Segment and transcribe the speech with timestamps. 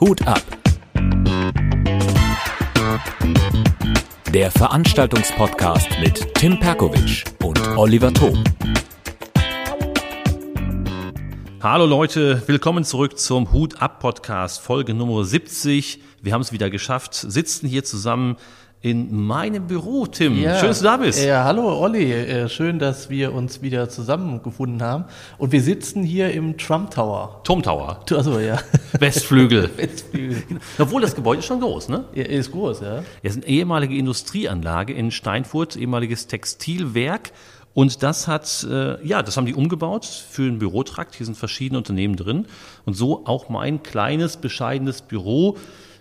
[0.00, 0.42] Hut ab.
[4.32, 8.44] Der Veranstaltungspodcast mit Tim Perkovic und Oliver Thom.
[11.62, 16.02] Hallo Leute, willkommen zurück zum Hut ab Podcast, Folge Nummer 70.
[16.20, 18.36] Wir haben es wieder geschafft, sitzen hier zusammen
[18.84, 20.38] in meinem Büro, Tim.
[20.38, 20.58] Ja.
[20.58, 21.24] Schön, dass du da bist.
[21.24, 25.06] Ja, hallo Olli, Äh, schön, dass wir uns wieder zusammengefunden haben.
[25.38, 27.40] Und wir sitzen hier im Trump Tower.
[27.44, 28.58] Tom Tower, Also ja,
[28.98, 29.70] Westflügel.
[29.78, 30.42] Westflügel.
[30.78, 32.04] Obwohl das Gebäude ist schon groß, ne?
[32.14, 33.02] Ja, ist groß, ja.
[33.22, 37.32] Es ist eine ehemalige Industrieanlage in Steinfurt, ehemaliges Textilwerk.
[37.72, 41.14] Und das hat, äh, ja, das haben die umgebaut für einen Bürotrakt.
[41.14, 42.44] Hier sind verschiedene Unternehmen drin.
[42.84, 45.56] Und so auch mein kleines, bescheidenes Büro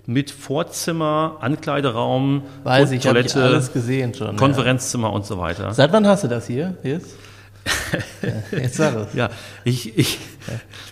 [0.05, 4.35] mit Vorzimmer, Ankleideraum, Weiß und ich, habe ich Toilette, alles gesehen schon.
[4.35, 5.63] Konferenzzimmer und so weiter.
[5.65, 5.73] Ja.
[5.73, 6.75] Seit wann hast du das hier?
[6.83, 7.15] Jetzt?
[8.21, 9.13] Ja, Jetzt sag es.
[9.13, 9.29] Ja,
[9.63, 10.19] ich, ich,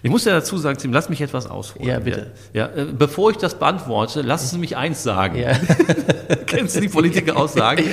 [0.04, 1.88] ich muss ja dazu sagen, Tim, lass mich etwas ausholen.
[1.88, 2.32] Ja, bitte.
[2.54, 5.38] Ja, ja, äh, bevor ich das beantworte, lassen Sie mich eins sagen.
[5.38, 5.54] Ja.
[6.46, 7.84] Kennst du die Politiker aussagen?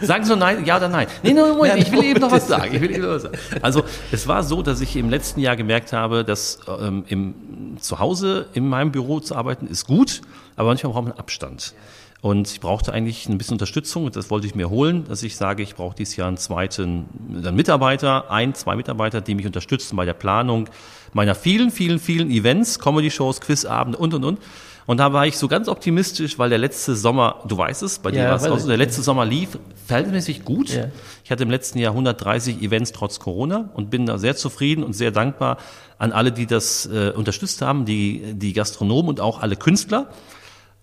[0.00, 1.06] Sagen Sie nur nein, ja oder nein.
[1.22, 2.74] Nee, nein, Moment, ich will eben noch was sagen.
[2.74, 3.38] Ich will eben noch was sagen.
[3.62, 7.98] Also, es war so, dass ich im letzten Jahr gemerkt habe, dass ähm, im, zu
[7.98, 10.22] Hause in meinem Büro zu arbeiten ist gut,
[10.56, 11.74] aber manchmal braucht man Abstand.
[12.26, 15.36] Und ich brauchte eigentlich ein bisschen Unterstützung und das wollte ich mir holen, dass ich
[15.36, 19.94] sage, ich brauche dieses Jahr einen zweiten einen Mitarbeiter, ein, zwei Mitarbeiter, die mich unterstützen
[19.94, 20.68] bei der Planung
[21.12, 24.40] meiner vielen, vielen, vielen Events, Comedy-Shows, Quizabende und, und, und.
[24.86, 28.10] Und da war ich so ganz optimistisch, weil der letzte Sommer, du weißt es, bei
[28.10, 30.70] dir Ja, war es auch so, der letzte Sommer lief verhältnismäßig gut.
[30.70, 30.86] Ja.
[31.22, 34.94] Ich hatte im letzten Jahr 130 Events trotz Corona und bin da sehr zufrieden und
[34.94, 35.58] sehr dankbar
[35.98, 40.10] an alle, die das äh, unterstützt haben, die, die Gastronomen und auch alle Künstler.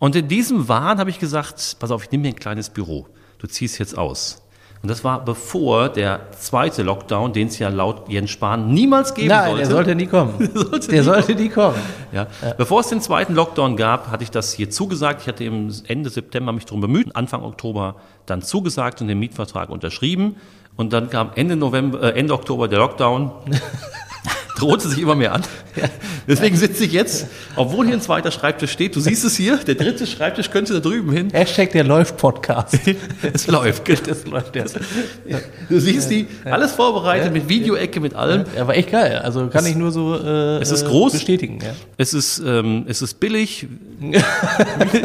[0.03, 3.07] Und in diesem Wahn habe ich gesagt, pass auf, ich nehme mir ein kleines Büro.
[3.37, 4.41] Du ziehst jetzt aus.
[4.81, 9.29] Und das war bevor der zweite Lockdown, den es ja laut Jens Spahn niemals geben
[9.29, 9.61] Nein, sollte.
[9.61, 10.33] der sollte nie kommen.
[10.53, 11.77] sollte der nie sollte nie kommen.
[12.11, 12.27] Ja.
[12.57, 15.21] Bevor es den zweiten Lockdown gab, hatte ich das hier zugesagt.
[15.21, 19.69] Ich hatte im Ende September mich darum bemüht, Anfang Oktober dann zugesagt und den Mietvertrag
[19.69, 20.35] unterschrieben.
[20.75, 23.31] Und dann kam Ende November, äh, Ende Oktober der Lockdown.
[24.57, 25.43] Drohte sich immer mehr an.
[26.27, 28.95] Deswegen sitze ich jetzt, obwohl hier ein zweiter Schreibtisch steht.
[28.95, 31.29] Du siehst es hier, der dritte Schreibtisch könnte da drüben hin.
[31.31, 32.79] Hashtag der Läuft-Podcast.
[33.33, 33.83] Es läuft.
[34.07, 34.65] Das läuft ja.
[35.69, 38.45] Du siehst die, alles vorbereitet mit Videoecke, mit allem.
[38.55, 39.17] Ja, war echt geil.
[39.19, 41.13] Also kann ich nur so äh, Es ist groß.
[41.13, 41.59] bestätigen.
[41.61, 41.73] Ja.
[41.97, 43.67] Es ist, ähm, es ist billig.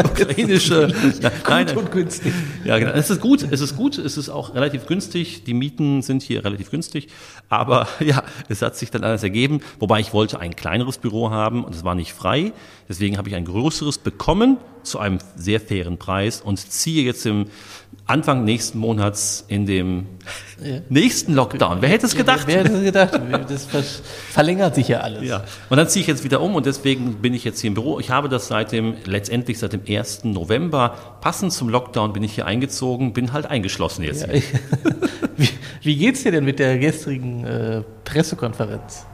[0.04, 0.92] Ukrainische.
[1.22, 1.76] Nein, nein.
[1.76, 2.32] und günstig.
[2.64, 2.92] Ja, genau.
[2.92, 5.44] Es ist gut, es ist gut, es ist auch relativ günstig.
[5.44, 7.08] Die Mieten sind hier relativ günstig.
[7.48, 9.37] Aber ja, es hat sich dann alles ergeben.
[9.78, 12.52] Wobei ich wollte ein kleineres Büro haben und es war nicht frei.
[12.88, 17.46] Deswegen habe ich ein größeres bekommen zu einem sehr fairen Preis und ziehe jetzt im
[18.06, 20.06] Anfang nächsten Monats in dem
[20.88, 21.82] nächsten Lockdown.
[21.82, 22.46] Wer hätte es gedacht?
[22.46, 23.20] Wer hätte gedacht?
[23.48, 25.22] Das ver verlängert sich ja alles.
[25.28, 27.74] Ja, und dann ziehe ich jetzt wieder um und deswegen bin ich jetzt hier im
[27.74, 28.00] Büro.
[28.00, 30.24] Ich habe das seit dem, letztendlich seit dem 1.
[30.24, 34.26] November, passend zum Lockdown bin ich hier eingezogen, bin halt eingeschlossen jetzt.
[34.26, 34.32] Ja,
[35.36, 35.48] wie,
[35.82, 39.06] wie geht's dir denn mit der gestrigen äh, Pressekonferenz?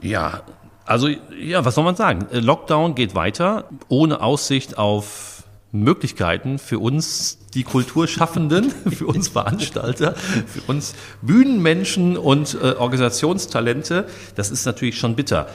[0.00, 0.42] Ja,
[0.84, 2.26] also ja, was soll man sagen?
[2.32, 5.42] Äh, Lockdown geht weiter, ohne Aussicht auf
[5.72, 14.06] Möglichkeiten für uns, die Kulturschaffenden, für uns Veranstalter, für uns Bühnenmenschen und äh, Organisationstalente.
[14.36, 15.48] Das ist natürlich schon bitter.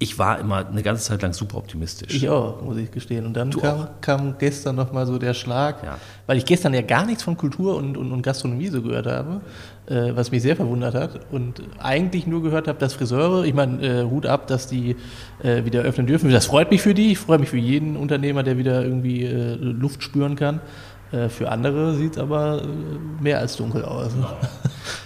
[0.00, 2.12] Ich war immer eine ganze Zeit lang super optimistisch.
[2.14, 3.24] Ich auch, muss ich gestehen.
[3.26, 5.98] Und dann kam, kam gestern nochmal so der Schlag, Ja.
[6.26, 9.40] weil ich gestern ja gar nichts von Kultur und, und, und Gastronomie so gehört habe,
[9.86, 11.20] äh, was mich sehr verwundert hat.
[11.30, 14.96] Und eigentlich nur gehört habe, dass Friseure, ich meine, äh, Hut ab, dass die
[15.42, 16.30] äh, wieder öffnen dürfen.
[16.30, 17.12] Das freut mich für die.
[17.12, 20.60] Ich freue mich für jeden Unternehmer, der wieder irgendwie äh, Luft spüren kann.
[21.12, 24.10] Äh, für andere sieht es aber äh, mehr als dunkel aus.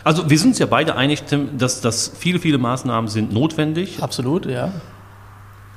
[0.09, 4.03] Also wir sind uns ja beide einig, Tim, dass, dass viele, viele Maßnahmen sind notwendig
[4.03, 4.71] Absolut, ja.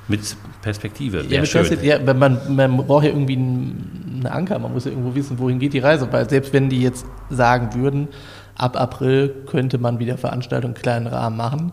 [0.08, 0.20] mit
[0.62, 1.22] Perspektive.
[1.28, 1.60] Ja, mit schön.
[1.60, 5.58] Perspektive- ja, man, man braucht ja irgendwie einen Anker, man muss ja irgendwo wissen, wohin
[5.58, 6.08] geht die Reise.
[6.10, 8.08] Weil selbst wenn die jetzt sagen würden,
[8.56, 11.72] ab April könnte man wieder Veranstaltungen im kleinen Rahmen machen,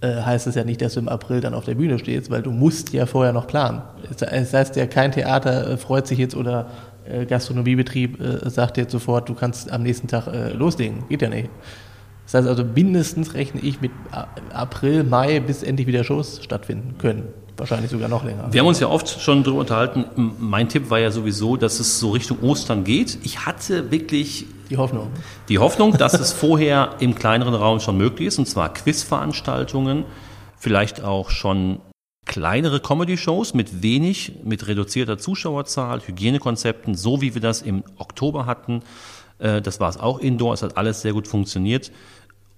[0.00, 2.42] äh, heißt es ja nicht, dass du im April dann auf der Bühne stehst, weil
[2.42, 3.82] du musst ja vorher noch planen.
[4.10, 6.66] Es- Es heißt ja, kein Theater äh, freut sich jetzt oder
[7.08, 11.04] äh, Gastronomiebetrieb äh, sagt jetzt sofort, du kannst am nächsten Tag äh, loslegen.
[11.08, 11.48] Geht ja nicht.
[12.24, 13.90] Das heißt also, mindestens rechne ich mit
[14.52, 17.24] April, Mai, bis endlich wieder Shows stattfinden können.
[17.56, 18.48] Wahrscheinlich sogar noch länger.
[18.52, 20.04] Wir haben uns ja oft schon darüber unterhalten.
[20.38, 23.18] Mein Tipp war ja sowieso, dass es so Richtung Ostern geht.
[23.22, 25.08] Ich hatte wirklich Die Hoffnung.
[25.48, 30.04] die Hoffnung, dass es vorher im kleineren Raum schon möglich ist, und zwar Quizveranstaltungen,
[30.58, 31.80] vielleicht auch schon
[32.28, 38.82] kleinere Comedy-Shows mit wenig, mit reduzierter Zuschauerzahl, Hygienekonzepten, so wie wir das im Oktober hatten.
[39.40, 41.90] Äh, Das war es auch indoor, es hat alles sehr gut funktioniert,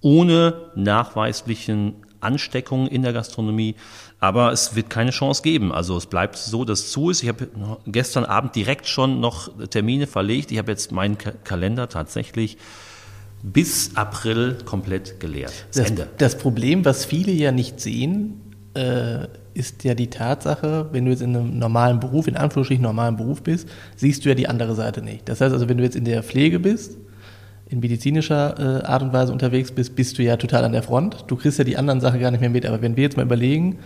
[0.01, 3.75] ohne nachweislichen Ansteckungen in der Gastronomie.
[4.19, 5.71] Aber es wird keine Chance geben.
[5.71, 7.23] Also es bleibt so, dass es zu ist.
[7.23, 7.47] Ich habe
[7.87, 10.51] gestern Abend direkt schon noch Termine verlegt.
[10.51, 12.57] Ich habe jetzt meinen Ka Kalender tatsächlich
[13.41, 15.65] bis April komplett geleert.
[15.73, 16.07] Das, Ende.
[16.19, 18.39] das Problem, was viele ja nicht sehen,
[18.75, 23.17] äh, ist ja die Tatsache, wenn du jetzt in einem normalen Beruf, in Anführungsstrichen normalen
[23.17, 25.27] Beruf bist, siehst du ja die andere Seite nicht.
[25.27, 26.97] Das heißt also, wenn du jetzt in der Pflege bist,
[27.71, 31.25] in medizinischer äh, Art und Weise unterwegs bist, bist du ja total an der Front.
[31.27, 32.65] Du kriegst ja die anderen Sachen gar nicht mehr mit.
[32.65, 33.79] Aber wenn wir jetzt mal überlegen,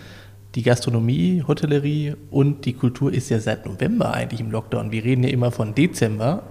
[0.56, 4.92] die Gastronomie, Hotellerie und die Kultur ist ja seit November eigentlich im Lockdown.
[4.92, 6.44] Wir reden ja immer von Dezember,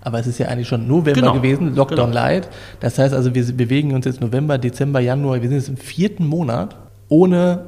[0.00, 1.34] aber es ist ja eigentlich schon November genau.
[1.34, 2.20] gewesen, Lockdown genau.
[2.22, 2.48] Light.
[2.80, 6.26] Das heißt also, wir bewegen uns jetzt November, Dezember, Januar, wir sind jetzt im vierten
[6.26, 6.76] Monat
[7.08, 7.66] ohne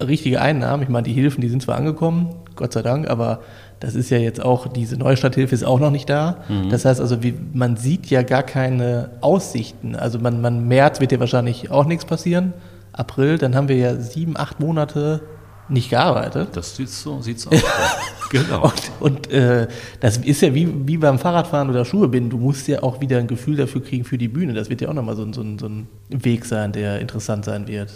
[0.00, 0.82] richtige Einnahmen.
[0.82, 3.40] Ich meine, die Hilfen, die sind zwar angekommen, Gott sei Dank, aber
[3.80, 6.38] das ist ja jetzt auch, diese Neustarthilfe ist auch noch nicht da.
[6.48, 6.70] Mhm.
[6.70, 9.94] Das heißt also, wie, man sieht ja gar keine Aussichten.
[9.94, 12.52] Also man, man März wird ja wahrscheinlich auch nichts passieren.
[12.92, 15.20] April, dann haben wir ja sieben, acht Monate
[15.68, 16.50] nicht gearbeitet.
[16.54, 17.62] Das sieht so sieht's aus.
[18.30, 18.64] genau.
[18.64, 19.68] Und, und äh,
[20.00, 22.30] das ist ja wie, wie beim Fahrradfahren oder Schuhe binden.
[22.30, 24.52] Du musst ja auch wieder ein Gefühl dafür kriegen für die Bühne.
[24.52, 27.90] Das wird ja auch nochmal so, so, so ein Weg sein, der interessant sein wird.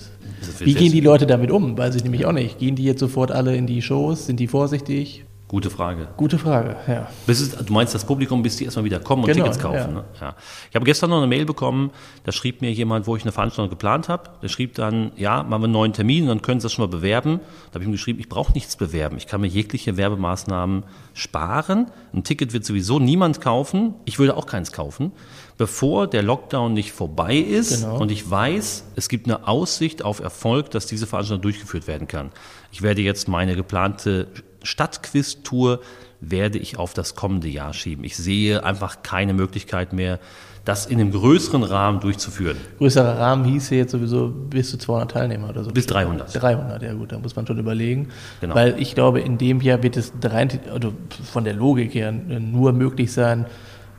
[0.61, 1.77] Wie gehen die Leute damit um?
[1.77, 2.59] Weiß ich nämlich auch nicht.
[2.59, 4.27] Gehen die jetzt sofort alle in die Shows?
[4.27, 5.25] Sind die vorsichtig?
[5.49, 6.09] Gute Frage.
[6.19, 7.09] Gute Frage, ja.
[7.27, 9.77] Bis du meinst das Publikum, bis die erstmal wieder kommen und genau, Tickets kaufen.
[9.77, 9.87] Ja.
[9.87, 10.05] Ne?
[10.21, 10.37] Ja.
[10.69, 11.91] Ich habe gestern noch eine Mail bekommen,
[12.25, 14.29] da schrieb mir jemand, wo ich eine Veranstaltung geplant habe.
[14.43, 16.95] Der schrieb dann, ja, machen wir einen neuen Termin, dann können Sie das schon mal
[16.95, 17.41] bewerben.
[17.71, 19.17] Da habe ich ihm geschrieben, ich brauche nichts bewerben.
[19.17, 20.85] Ich kann mir jegliche Werbemaßnahmen
[21.15, 21.87] sparen.
[22.13, 23.95] Ein Ticket wird sowieso niemand kaufen.
[24.05, 25.13] Ich würde auch keins kaufen,
[25.57, 27.99] bevor der Lockdown nicht vorbei ist genau.
[27.99, 32.33] und ich weiß, es gibt eine Aussicht auf Erfolg, dass diese Veranstaltung durchgeführt werden kann.
[32.71, 34.29] Ich werde jetzt meine geplante
[34.63, 35.81] Stadtquiz-Tour
[36.21, 38.05] werde ich auf das kommende Jahr schieben.
[38.05, 40.19] Ich sehe einfach keine Möglichkeit mehr,
[40.65, 42.59] das in einem größeren Rahmen durchzuführen.
[42.79, 45.71] Größerer Rahmen hieß ja jetzt sowieso bis zu 200 Teilnehmer oder so.
[45.71, 46.43] Bis 300.
[46.43, 48.09] 300, ja gut, da muss man schon überlegen.
[48.41, 48.55] Genau.
[48.55, 50.93] Weil ich glaube, in dem Jahr wird es rein, also
[51.33, 53.47] von der Logik her nur möglich sein,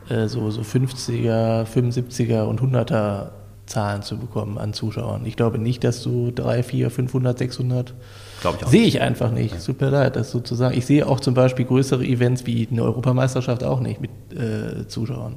[0.08, 3.30] äh, so, so 50er, 75er und 100er
[3.66, 5.26] Zahlen zu bekommen an Zuschauern.
[5.26, 7.94] Ich glaube nicht, dass du 3, 4, 500, 600
[8.40, 8.70] Glaube ich auch.
[8.70, 9.54] Sehe ich einfach nicht.
[9.54, 9.60] Ja.
[9.60, 10.76] Super leid, das sozusagen.
[10.76, 15.36] Ich sehe auch zum Beispiel größere Events wie eine Europameisterschaft auch nicht mit äh, Zuschauern.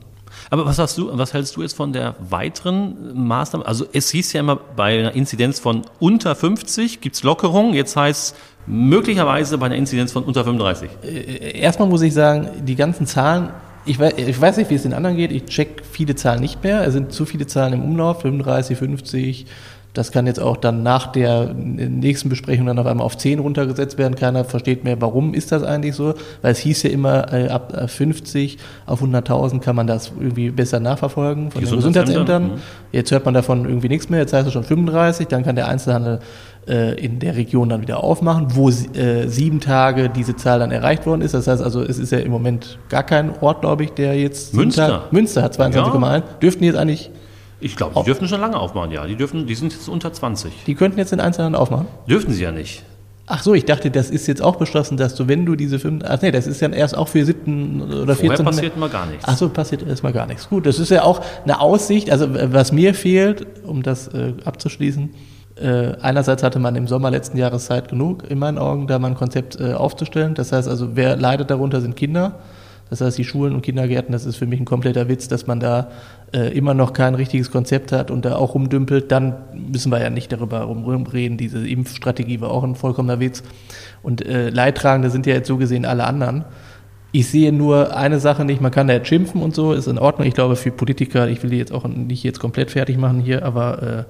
[0.49, 3.65] Aber was hast du, was hältst du jetzt von der weiteren Maßnahme?
[3.65, 7.73] Also es hieß ja immer bei einer Inzidenz von unter 50 gibt es Lockerungen.
[7.73, 8.35] Jetzt heißt
[8.65, 10.89] möglicherweise bei einer Inzidenz von unter 35.
[11.03, 13.49] Äh, erstmal muss ich sagen, die ganzen Zahlen
[13.85, 15.31] ich weiß, ich weiß nicht, wie es den anderen geht.
[15.31, 16.87] Ich check viele Zahlen nicht mehr.
[16.87, 19.45] Es sind zu viele Zahlen im Umlauf, 35, 50,
[19.93, 23.99] das kann jetzt auch dann nach der nächsten Besprechung dann auf einmal auf 10 runtergesetzt
[23.99, 24.15] werden.
[24.15, 26.15] Keiner versteht mehr, warum ist das eigentlich so?
[26.41, 28.57] Weil es hieß ja immer, äh, ab 50
[28.87, 32.43] auf 100.000 kann man das irgendwie besser nachverfolgen von den Gesundheitsämtern.
[32.43, 32.51] Mhm.
[32.91, 34.19] Jetzt hört man davon irgendwie nichts mehr.
[34.19, 35.27] Jetzt heißt es schon 35.
[35.27, 36.19] Dann kann der Einzelhandel
[36.67, 41.05] äh, in der Region dann wieder aufmachen, wo äh, sieben Tage diese Zahl dann erreicht
[41.05, 41.35] worden ist.
[41.35, 44.55] Das heißt also, es ist ja im Moment gar kein Ort, glaube ich, der jetzt...
[44.55, 45.03] Münster.
[45.11, 46.01] Münster hat 22,1.
[46.01, 46.23] Ja.
[46.41, 47.11] Dürften jetzt eigentlich
[47.63, 49.05] ich glaube, die dürfen schon lange aufmachen, ja.
[49.05, 50.65] Die, dürfen, die sind jetzt unter 20.
[50.65, 51.87] Die könnten jetzt den Einzelhandel aufmachen?
[52.07, 52.83] Dürfen sie ja nicht.
[53.25, 56.03] Ach so, ich dachte, das ist jetzt auch beschlossen, dass du, wenn du diese fünf,
[56.05, 58.43] ach nee, das ist ja erst auch für siebten oder vierzehnten.
[58.43, 59.23] passiert mal gar nichts.
[59.25, 60.49] Ach so, passiert erstmal gar nichts.
[60.49, 65.11] Gut, das ist ja auch eine Aussicht, also was mir fehlt, um das äh, abzuschließen,
[65.55, 69.09] äh, einerseits hatte man im Sommer letzten Jahres Zeit genug, in meinen Augen, da mal
[69.09, 70.33] ein Konzept äh, aufzustellen.
[70.33, 72.39] Das heißt also, wer leidet darunter, sind Kinder.
[72.89, 75.59] Das heißt, die Schulen und Kindergärten, das ist für mich ein kompletter Witz, dass man
[75.59, 75.89] da
[76.33, 79.11] äh, immer noch kein richtiges Konzept hat und da auch rumdümpelt.
[79.11, 81.37] Dann müssen wir ja nicht darüber rumreden.
[81.37, 83.43] Diese Impfstrategie war auch ein vollkommener Witz.
[84.03, 86.45] Und äh, Leidtragende sind ja jetzt so gesehen alle anderen.
[87.15, 89.99] Ich sehe nur eine Sache nicht, man kann da jetzt schimpfen und so, ist in
[89.99, 90.27] Ordnung.
[90.27, 93.45] Ich glaube, für Politiker, ich will die jetzt auch nicht jetzt komplett fertig machen hier,
[93.45, 94.03] aber äh,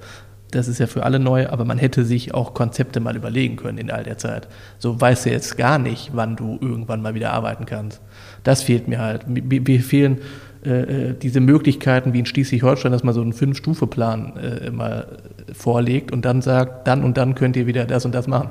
[0.52, 3.78] das ist ja für alle neu, aber man hätte sich auch Konzepte mal überlegen können
[3.78, 4.48] in all der Zeit.
[4.78, 8.02] So weißt du jetzt gar nicht, wann du irgendwann mal wieder arbeiten kannst.
[8.44, 9.28] Das fehlt mir halt.
[9.28, 10.20] Mir fehlen
[10.66, 15.18] äh, äh, diese Möglichkeiten wie in Schleswig-Holstein, dass man so einen Fünf-Stufe-Plan äh, mal
[15.54, 18.50] vorlegt und dann sagt, dann und dann könnt ihr wieder das und das machen.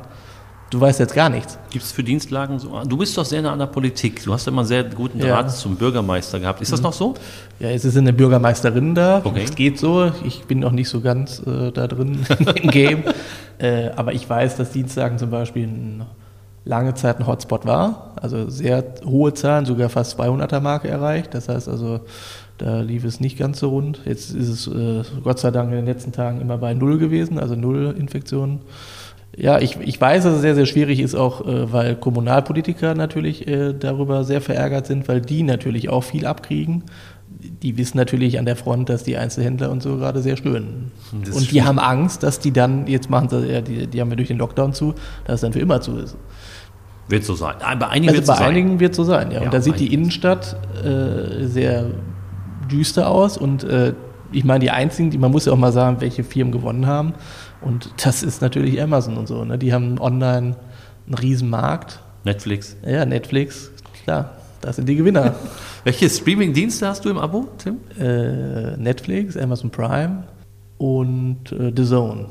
[0.72, 1.58] Du weißt jetzt gar nichts.
[1.70, 2.82] Gibt es für Dienstlagen so?
[2.84, 4.24] Du bist doch sehr nah an der Politik.
[4.24, 5.48] Du hast immer sehr guten Draht ja.
[5.48, 6.62] zum Bürgermeister gehabt.
[6.62, 6.84] Ist das mhm.
[6.84, 7.14] noch so?
[7.60, 9.20] Ja, es ist eine Bürgermeisterin da.
[9.22, 9.42] Okay.
[9.44, 10.10] Es geht so.
[10.24, 12.24] Ich bin noch nicht so ganz äh, da drin
[12.56, 13.04] im Game.
[13.58, 16.04] äh, aber ich weiß, dass Dienstlagen zum Beispiel ein,
[16.64, 18.12] lange Zeit ein Hotspot war.
[18.20, 21.34] Also sehr hohe Zahlen, sogar fast 200er Marke erreicht.
[21.34, 22.00] Das heißt also,
[22.58, 24.00] da lief es nicht ganz so rund.
[24.04, 27.38] Jetzt ist es äh, Gott sei Dank in den letzten Tagen immer bei Null gewesen,
[27.38, 28.60] also Null Infektionen.
[29.36, 33.48] Ja, ich, ich weiß, dass es sehr, sehr schwierig ist, auch äh, weil Kommunalpolitiker natürlich
[33.48, 36.84] äh, darüber sehr verärgert sind, weil die natürlich auch viel abkriegen.
[37.62, 40.92] die wissen natürlich an der Front, dass die Einzelhändler und so gerade sehr stöhnen.
[41.24, 41.66] Das und die stimmt.
[41.66, 44.38] haben Angst, dass die dann, jetzt machen sie, ja, die, die haben ja durch den
[44.38, 46.16] Lockdown zu, dass es dann für immer zu ist.
[47.12, 47.56] Wird so sein.
[47.78, 48.48] Bei einigen Also wird bei so sein.
[48.48, 49.38] einigen wird so sein, ja.
[49.40, 49.92] Ja, und da sieht die.
[49.92, 51.84] Innenstadt äh, sehr
[52.70, 53.92] düster aus und äh,
[54.32, 57.12] ich meine, die einzigen, die man muss ja auch mal sagen, welche Firmen gewonnen haben.
[57.60, 59.44] Und das ist natürlich Amazon und so.
[59.44, 59.58] Ne?
[59.58, 60.56] Die haben online
[61.06, 62.00] einen riesen Markt.
[62.24, 62.76] Netflix.
[62.86, 63.70] Ja, Netflix,
[64.04, 64.30] klar,
[64.62, 65.34] das sind die Gewinner.
[65.84, 67.76] Welche Streaming-Dienste hast du im Abo, Tim?
[68.00, 70.22] äh, Netflix, Amazon Prime
[70.78, 72.26] und äh, The Zone.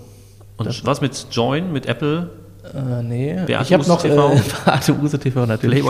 [0.58, 2.30] Und was mit Join, mit Apple?
[2.63, 4.34] Äh, nee, Beate ich habe noch TV?
[4.34, 5.84] äh, Beate Use TV natürlich.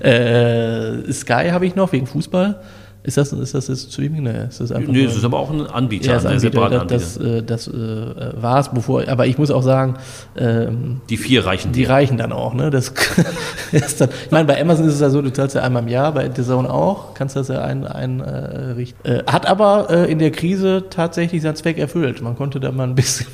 [0.00, 2.60] Äh, Sky habe ich noch wegen Fußball.
[3.02, 4.24] Ist das, ist das jetzt Streaming?
[4.24, 6.52] Nee, ist das einfach Nee, das ist aber auch ein Anbieter, ja, das ein Anbieter,
[6.52, 7.42] separater das, Anbieter.
[7.42, 9.94] das, äh, das äh, war es bevor, aber ich muss auch sagen,
[10.36, 11.90] ähm, die vier reichen die dir.
[11.90, 12.68] reichen dann auch, ne?
[12.68, 12.92] Das
[13.72, 15.88] ist dann, ich meine, bei Amazon ist es ja so, du zahlst ja einmal im
[15.88, 19.08] Jahr, bei The Zone auch, kannst das ja ein, ein, äh, richten.
[19.08, 22.20] Äh, hat aber äh, in der Krise tatsächlich seinen Zweck erfüllt.
[22.20, 23.26] Man konnte da mal ein bisschen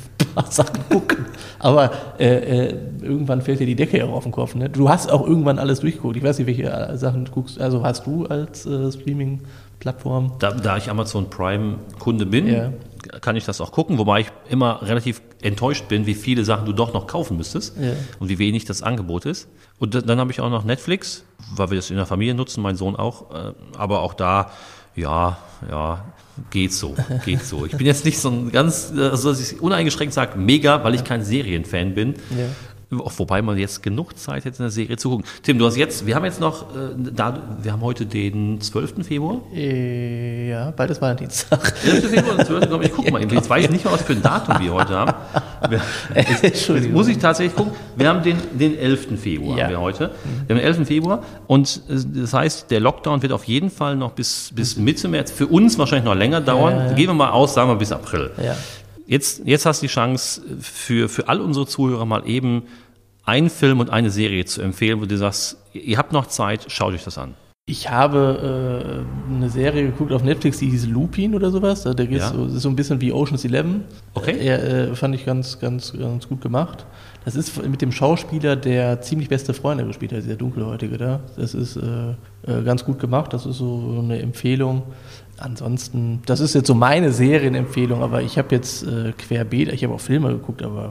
[0.43, 1.25] paar Sachen gucken.
[1.59, 4.55] Aber äh, äh, irgendwann fällt dir die Decke ja auch auf den Kopf.
[4.55, 4.69] Ne?
[4.69, 6.15] Du hast auch irgendwann alles durchgeguckt.
[6.17, 7.59] Ich weiß nicht, welche äh, Sachen du guckst.
[7.59, 10.33] Also hast du als äh, Streaming-Plattform?
[10.39, 12.71] Da, da ich Amazon Prime-Kunde bin, Ja.
[13.21, 16.73] kann ich das auch gucken, wobei ich immer relativ enttäuscht bin, wie viele Sachen du
[16.73, 17.91] doch noch kaufen müsstest Ja.
[18.19, 19.47] und wie wenig das Angebot ist.
[19.79, 21.23] Und da- dann habe ich auch noch Netflix,
[21.55, 23.31] weil wir das in der Familie nutzen, mein Sohn auch.
[23.33, 24.49] äh, Aber auch da,
[24.95, 25.37] ja,
[25.69, 26.03] ja,
[26.49, 27.65] geht so, geht so.
[27.65, 31.03] Ich bin jetzt nicht so ein ganz, also dass ich uneingeschränkt sage, mega, weil ich
[31.03, 32.15] kein Serienfan bin.
[32.31, 32.45] Ja.
[32.89, 35.25] Wobei man jetzt genug Zeit hätte, eine Serie zu gucken.
[35.43, 39.05] Tim, du hast jetzt, wir haben jetzt noch, äh, da, wir haben heute den 12.
[39.05, 39.41] Februar.
[39.53, 41.73] Äh, ja, bald ist Valentinstag.
[41.85, 42.09] 11.
[42.09, 42.69] Februar oder 12.
[42.69, 43.21] Komm, ich guck mal.
[43.21, 43.33] eben.
[43.33, 45.13] Jetzt weiß ich nicht mehr, was für ein Datum wir heute haben.
[45.69, 45.81] Wir,
[46.15, 47.73] jetzt, jetzt muss ich tatsächlich gucken.
[47.97, 49.19] Wir haben den, den 11.
[49.19, 49.63] Februar Ja.
[49.65, 50.11] haben wir heute.
[50.47, 50.87] Wir haben den 11.
[50.87, 55.09] Februar und äh, das heißt, der Lockdown wird auf jeden Fall noch bis, bis Mitte
[55.09, 56.73] März, für uns wahrscheinlich noch länger dauern.
[56.75, 56.93] Ja, ja.
[56.93, 58.31] Gehen wir mal aus, sagen wir bis April.
[58.41, 58.55] Ja.
[59.07, 62.63] Jetzt, jetzt hast du die Chance, für, für all unsere Zuhörer mal eben
[63.23, 66.93] einen Film und eine Serie zu empfehlen, wo du sagst, ihr habt noch Zeit, schaut
[66.93, 67.33] euch das an.
[67.69, 71.83] Ich habe äh, eine Serie geguckt auf Netflix, die hieß Lupin oder sowas.
[71.83, 72.33] Da geht's Ja.
[72.33, 73.83] so, ist so ein bisschen wie Ocean's Eleven.
[74.13, 74.31] Okay.
[74.31, 76.85] Äh, äh, fand ich ganz, ganz, ganz gut gemacht.
[77.25, 81.19] Das ist mit dem Schauspieler, der ziemlich beste Freunde gespielt hat, dieser Dunkelhäutige da.
[81.35, 82.11] Das ist äh,
[82.49, 83.33] äh, ganz gut gemacht.
[83.33, 84.83] Das ist so eine Empfehlung.
[85.39, 89.93] Ansonsten, das ist jetzt so meine Serienempfehlung, aber ich habe jetzt äh, querbeet, ich habe
[89.93, 90.89] auch Filme geguckt, aber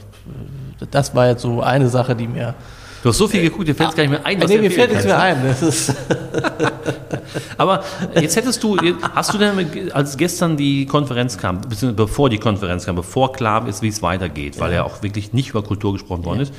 [0.80, 2.54] äh, das war jetzt so eine Sache, die mir.
[3.02, 4.70] Du hast so viel geguckt, dir fällt es gar nicht mehr ein, was nee, mir
[4.70, 5.22] fällt nichts mehr ne?
[5.22, 5.44] ein.
[5.44, 5.94] Das ist,
[7.58, 7.84] Aber
[8.14, 8.76] jetzt hättest du,
[9.14, 13.66] hast du denn, als gestern die Konferenz kam, beziehungsweise bevor die Konferenz kam, bevor klar
[13.68, 16.54] ist, wie es weitergeht, weil ja auch wirklich nicht über Kultur gesprochen worden ist,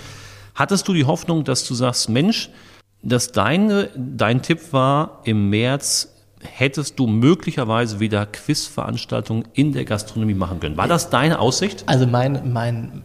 [0.56, 2.50] hattest du die Hoffnung, dass du sagst, Mensch,
[3.02, 10.34] dass deine, dein Tipp war, im März hättest du möglicherweise wieder Quizveranstaltungen in der Gastronomie
[10.34, 10.78] machen können.
[10.78, 11.84] War das deine Aussicht?
[11.88, 13.04] Also mein, mein,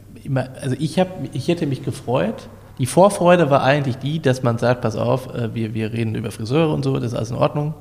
[0.61, 2.49] also ich habe, ich hätte mich gefreut.
[2.79, 6.31] Die Vorfreude war eigentlich die, dass man sagt, pass auf, äh, wir, wir reden über
[6.31, 7.75] Friseure und so, das ist alles in Ordnung.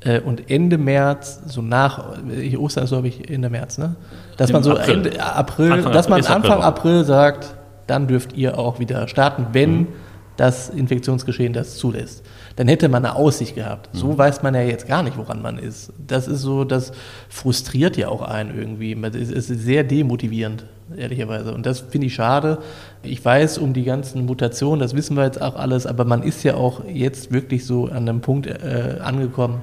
[0.00, 2.16] Äh, Und Ende März, so nach,
[2.58, 3.96] Ostern ist glaube ich Ende März, ne?
[4.36, 4.94] Dass Im man so April.
[4.94, 6.62] Ende April, Anfang dass man Anfang April.
[6.62, 7.54] April sagt,
[7.86, 9.86] dann dürft ihr auch wieder starten, wenn Mhm.
[10.36, 12.24] Das Infektionsgeschehen das zulässt.
[12.56, 13.92] Dann hätte man eine Aussicht gehabt.
[13.92, 13.98] Mhm.
[13.98, 15.92] So weiß man ja jetzt gar nicht, woran man ist.
[16.06, 16.92] Das ist so, das
[17.28, 18.92] frustriert ja auch einen irgendwie.
[19.02, 20.64] Es ist sehr demotivierend,
[20.96, 21.52] ehrlicherweise.
[21.54, 22.58] Und das finde ich schade.
[23.02, 26.42] Ich weiß um die ganzen Mutationen, das wissen wir jetzt auch alles, aber man ist
[26.44, 29.62] ja auch jetzt wirklich so an einem Punkt äh, angekommen,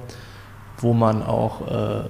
[0.78, 2.04] wo man auch, äh,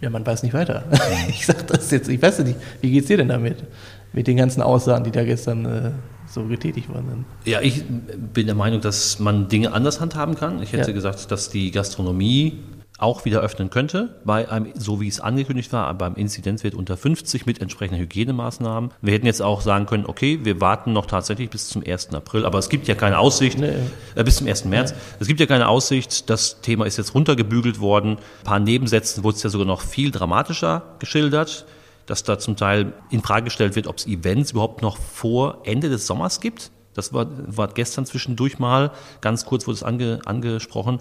[0.00, 0.84] ja, man weiß nicht weiter.
[1.28, 3.64] ich sag das jetzt, ich weiß nicht, wie geht's dir denn damit?
[4.12, 5.90] Mit den ganzen Aussagen, die da gestern äh,
[6.34, 7.24] so getätigt worden sind.
[7.44, 10.62] Ja, ich bin der Meinung, dass man Dinge anders handhaben kann.
[10.62, 10.94] Ich hätte Ja.
[10.94, 12.58] gesagt, dass die Gastronomie
[12.96, 17.44] auch wieder öffnen könnte, bei einem, so wie es angekündigt war, beim Inzidenzwert unter 50
[17.44, 18.90] mit entsprechenden Hygienemaßnahmen.
[19.02, 22.14] Wir hätten jetzt auch sagen können, okay, wir warten noch tatsächlich bis zum 1.
[22.14, 23.72] April, aber es gibt ja keine Aussicht, Nee.
[24.14, 24.66] äh, bis zum 1.
[24.66, 28.10] März, es gibt ja keine Aussicht, das Thema ist jetzt runtergebügelt worden.
[28.12, 31.66] Ein paar Nebensätzen wurde es ja sogar noch viel dramatischer geschildert,
[32.06, 35.88] dass da zum Teil in Frage gestellt wird, ob es Events überhaupt noch vor Ende
[35.88, 36.70] des Sommers gibt.
[36.94, 41.00] Das war, war gestern zwischendurch mal, ganz kurz wurde es ange, angesprochen.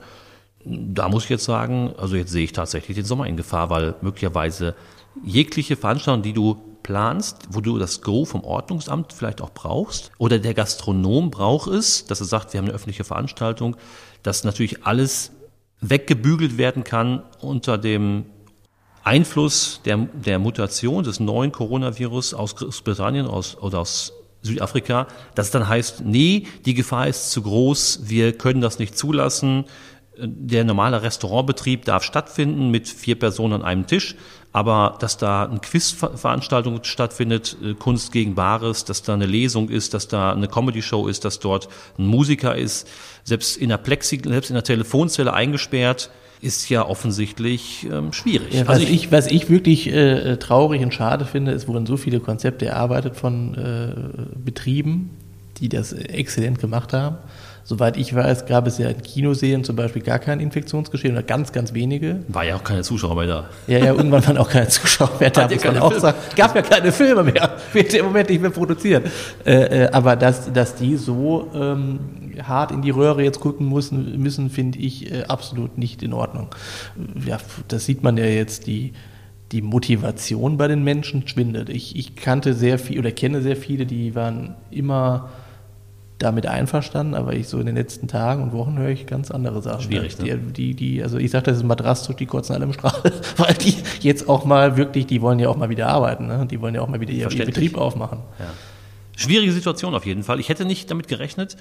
[0.66, 3.96] Da muss ich jetzt sagen, also jetzt sehe ich tatsächlich den Sommer in Gefahr, weil
[4.02, 4.76] möglicherweise
[5.24, 10.40] jegliche Veranstaltung, die du planst, wo du das Go vom Ordnungsamt vielleicht auch brauchst, oder
[10.40, 13.76] der Gastronom braucht es, dass er sagt, wir haben eine öffentliche Veranstaltung,
[14.22, 15.32] dass natürlich alles
[15.82, 18.26] weggebügelt werden kann unter dem
[19.04, 25.52] Einfluss der, der Mutation des neuen Coronavirus aus Großbritannien aus, oder aus Südafrika, dass es
[25.52, 29.66] dann heißt, nee, die Gefahr ist zu groß, wir können das nicht zulassen,
[30.18, 34.16] der normale Restaurantbetrieb darf stattfinden mit vier Personen an einem Tisch,
[34.52, 39.94] aber dass da eine Quizveranstaltung stattfindet, äh, Kunst gegen Bares, dass da eine Lesung ist,
[39.94, 41.68] dass da eine Comedy-Show ist, dass dort
[41.98, 42.88] ein Musiker ist,
[43.24, 48.54] selbst in der Plexi, selbst in der Telefonzelle eingesperrt, ist ja offensichtlich ähm, schwierig.
[48.54, 51.86] Ja, was, also ich, ich, was ich wirklich äh, traurig und schade finde, es wurden
[51.86, 53.94] so viele Konzepte erarbeitet von äh,
[54.44, 55.10] Betrieben,
[55.58, 57.18] die das exzellent gemacht haben.
[57.66, 61.54] Soweit ich weiß, gab es ja in Kinoserien zum Beispiel gar kein Infektionsgeschehen oder ganz,
[61.54, 62.20] ganz wenige.
[62.28, 63.50] War ja auch keine Zuschauer mehr da.
[63.68, 66.18] Ja, ja, irgendwann waren auch keine Zuschauer mehr da, muss man auch sagen.
[66.36, 69.10] Gab ja keine Filme mehr, wird im Moment nicht mehr produziert.
[69.46, 72.00] Äh, äh, aber dass, dass die so ähm,
[72.42, 76.50] hart in die Röhre jetzt gucken müssen, müssen finde ich äh, absolut nicht in Ordnung.
[77.26, 77.38] Ja,
[77.70, 78.92] das sieht man ja jetzt, die,
[79.54, 81.70] die Motivation bei den Menschen schwindet.
[81.70, 85.30] Ich, ich kannte sehr viel oder kenne sehr viele, die waren immer
[86.24, 89.62] damit einverstanden, aber ich so in den letzten Tagen und Wochen höre ich ganz andere
[89.62, 89.82] Sachen.
[89.82, 90.38] Schwierig, ne?
[90.38, 93.12] Die, die, die, also ich sage, das ist mal drastisch, die kotzen alle im Strahl,
[93.38, 96.48] weil die jetzt auch mal wirklich, die wollen ja auch mal wieder arbeiten, ne?
[96.50, 98.20] die wollen ja auch mal wieder ihren Betrieb aufmachen.
[98.40, 98.46] Ja.
[99.16, 100.40] Schwierige Situation auf jeden Fall.
[100.40, 101.58] Ich hätte nicht damit gerechnet.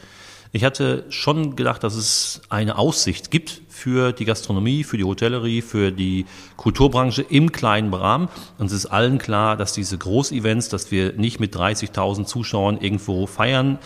[0.55, 5.63] Ich hatte schon gedacht, dass es eine Aussicht gibt für die Gastronomie, für die Hotellerie,
[5.63, 6.27] für die
[6.59, 8.29] Kulturbranche im kleinen Rahmen.
[8.59, 13.27] Und es ist allen klar, dass diese Großevents, dass wir nicht mit 30.000 Zuschauern irgendwo
[13.27, 13.79] feiern,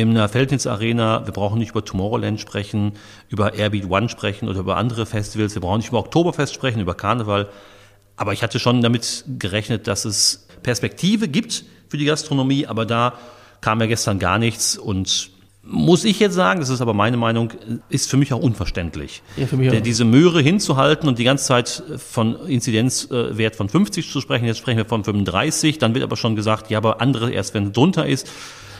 [0.00, 2.92] in der Feldnitz Arena, wir brauchen nicht über Tomorrowland sprechen,
[3.28, 6.94] über Airbeat One sprechen oder über andere Festivals, wir brauchen nicht über Oktoberfest sprechen, über
[6.94, 7.48] Karneval.
[8.16, 13.14] Aber ich hatte schon damit gerechnet, dass es Perspektive gibt für die Gastronomie, aber da
[13.60, 15.30] kam ja gestern gar nichts und
[15.70, 17.52] muss ich jetzt sagen, das ist aber meine Meinung,
[17.90, 19.22] ist für mich auch unverständlich.
[19.36, 19.80] Ja, für mich auch.
[19.82, 24.78] Diese Möhre hinzuhalten und die ganze Zeit von Inzidenzwert von 50 zu sprechen, jetzt sprechen
[24.78, 28.06] wir von 35, dann wird aber schon gesagt, ja, aber andere erst, wenn es drunter
[28.06, 28.30] ist.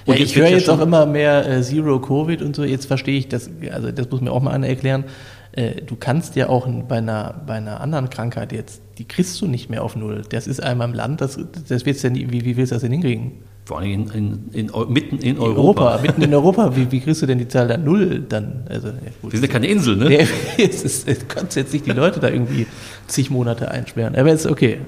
[0.06, 2.64] Und ja, ich höre jetzt auch immer mehr äh, Zero Covid und so.
[2.64, 5.04] Jetzt verstehe ich das, also das muss mir auch mal einer erklären.
[5.52, 9.46] Äh, du kannst ja auch bei einer, bei einer anderen Krankheit jetzt, die kriegst du
[9.46, 10.22] nicht mehr auf Null.
[10.28, 11.38] Das ist einmal im Land, das,
[11.68, 13.32] das wird's ja nie, wie, wie willst du das denn hinkriegen?
[13.64, 15.82] Vor allem in, in, in, mitten in Europa.
[15.90, 16.02] Europa.
[16.02, 16.74] Mitten in Europa.
[16.74, 18.64] Wie, wie kriegst du denn die Zahl da Null dann?
[18.66, 19.32] Also, ja, gut.
[19.32, 20.06] Wir sind ja keine Insel, ne?
[20.06, 20.26] Nee,
[20.64, 22.66] es, ist, es kannst jetzt nicht die Leute da irgendwie
[23.08, 24.16] zig Monate einsperren.
[24.16, 24.78] Aber ist okay.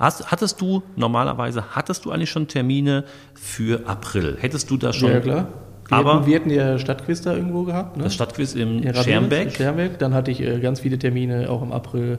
[0.00, 4.38] Hast, hattest du normalerweise, hattest du eigentlich schon Termine für April?
[4.40, 5.12] Hättest du da schon?
[5.12, 5.48] Ja, klar.
[5.88, 7.98] Wir, aber hatten, wir hatten ja Stadtquiz da irgendwo gehabt.
[7.98, 8.04] Ne?
[8.04, 9.52] Das Stadtquiz im ja, Schermbeck.
[9.54, 9.98] Schermbeck.
[9.98, 12.18] Dann hatte ich äh, ganz viele Termine auch im April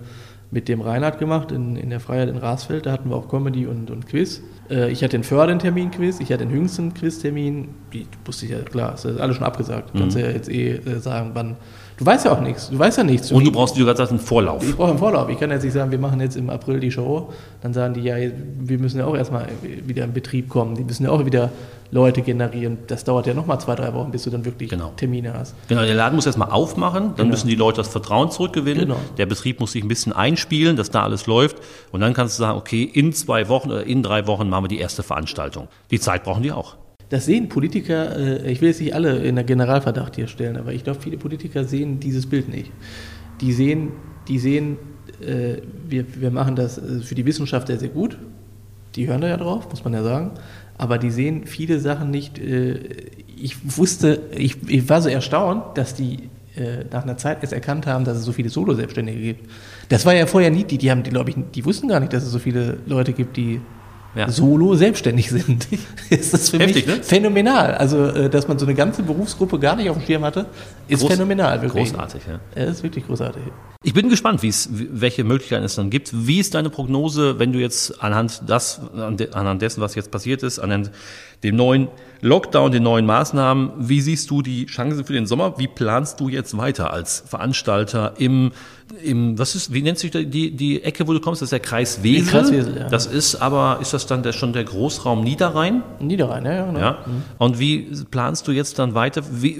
[0.52, 2.86] mit dem Reinhard gemacht in, in der Freiheit in Rasfeld.
[2.86, 4.44] Da hatten wir auch Comedy und, und Quiz.
[4.70, 7.70] Äh, ich hatte den Förden-Termin-Quiz, ich hatte den Hüngsten-Quiz-Termin.
[7.94, 9.92] Die wusste ich ja, klar, das ist alles schon abgesagt.
[9.92, 10.02] Du mhm.
[10.02, 11.56] kannst ja jetzt eh äh, sagen, wann
[11.98, 12.70] Du weißt ja auch nichts.
[12.70, 13.32] Du weißt ja nichts.
[13.32, 14.64] Und du brauchst, wie du gerade sagst, einen Vorlauf.
[14.68, 15.30] Ich brauche einen Vorlauf.
[15.30, 17.32] Ich kann jetzt nicht sagen, wir machen jetzt im April die Show.
[17.62, 20.76] Dann sagen die, ja, wir müssen ja auch erstmal wieder in Betrieb kommen.
[20.76, 21.52] Die müssen ja auch wieder
[21.92, 22.80] Leute generieren.
[22.88, 24.94] Das dauert ja nochmal zwei, drei Wochen, bis du dann wirklich genau.
[24.96, 25.56] Termine hast.
[25.68, 27.04] Genau, der Laden muss erstmal aufmachen.
[27.04, 27.30] Dann genau.
[27.30, 28.88] müssen die Leute das Vertrauen zurückgewinnen.
[28.88, 28.98] Genau.
[29.18, 31.58] Der Betrieb muss sich ein bisschen einspielen, dass da alles läuft.
[31.92, 34.70] Und dann kannst du sagen, okay, in zwei Wochen oder in drei Wochen machen wir
[34.70, 35.68] die erste Veranstaltung.
[35.92, 36.78] Die Zeit brauchen die auch.
[37.12, 40.72] Das sehen Politiker, äh, ich will jetzt nicht alle in der Generalverdacht hier stellen, aber
[40.72, 42.72] ich glaube, viele Politiker sehen dieses Bild nicht.
[43.42, 43.90] Die sehen,
[44.30, 44.78] die sehen
[45.22, 45.58] äh,
[45.90, 48.18] wir, wir machen das äh, für die Wissenschaft sehr, sehr gut.
[48.96, 50.32] Die hören da ja drauf, muss man ja sagen.
[50.78, 52.40] Aber die sehen viele Sachen nicht.
[52.40, 56.30] Ich wusste, ich, ich war so erstaunt, dass die
[56.92, 59.50] nach einer Zeit erst erkannt haben, dass es so viele Solo-Selbstständige gibt.
[59.90, 62.24] Das war ja vorher nie, die, die haben, die, ich, die wussten gar nicht, dass
[62.24, 63.62] es so viele Leute gibt, die
[64.16, 64.30] ja.
[64.30, 65.68] solo selbstständig sind.
[66.10, 67.04] ist das für Heftig, mich ne?
[67.04, 67.76] phänomenal.
[67.76, 70.48] Also, äh, dass man so eine ganze Berufsgruppe gar nicht auf dem Schirm hatte,
[70.88, 71.62] ist Groß, phänomenal.
[71.62, 71.92] Wirklich.
[71.92, 72.40] Großartig, ja.
[72.62, 72.70] ja.
[72.70, 73.42] ist wirklich großartig.
[73.84, 76.12] Ich bin gespannt, welche Möglichkeiten es dann gibt.
[76.14, 80.60] Wie ist deine Prognose, wenn du jetzt anhand, das, anhand dessen, was jetzt passiert ist,
[80.60, 80.92] anhand
[81.44, 81.88] dem neuen
[82.22, 83.72] Lockdown, den neuen Maßnahmen.
[83.78, 85.58] Wie siehst du die Chancen für den Sommer?
[85.58, 88.52] Wie planst du jetzt weiter als Veranstalter im,
[89.04, 91.42] im was ist, wie nennt sich die, die Ecke, wo du kommst?
[91.42, 92.28] Das ist der Kreis Wesel.
[92.28, 92.90] Kreis Wesel ja.
[92.90, 95.82] Das ist aber, ist das dann der, schon der Großraum Niederrhein?
[96.00, 96.80] Niederrhein, ja, genau.
[96.80, 96.92] Ja.
[97.06, 97.24] Mhm.
[97.40, 99.24] Und wie planst du jetzt dann weiter?
[99.32, 99.60] Wie,